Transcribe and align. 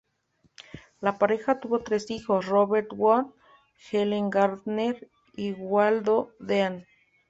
La 0.99 1.19
pareja 1.19 1.59
tuvo 1.59 1.83
tres 1.83 2.09
hijos: 2.09 2.47
Robert 2.47 2.87
Wood, 2.91 3.35
Helen 3.91 4.31
Gardner 4.31 5.07
y 5.35 5.51
Waldo 5.51 6.33
Dean. 6.39 6.87